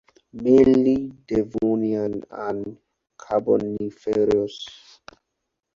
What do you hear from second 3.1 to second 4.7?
Carboniferous.